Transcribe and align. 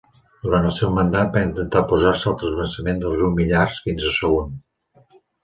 Durant 0.45 0.63
el 0.69 0.71
seu 0.77 0.91
mandat 0.95 1.29
va 1.35 1.43
intentar 1.47 1.83
oposar-se 1.87 2.31
al 2.31 2.35
transvasament 2.41 3.03
del 3.05 3.15
riu 3.19 3.31
Millars 3.37 3.79
fins 3.85 4.09
a 4.09 4.17
Sagunt. 4.17 4.59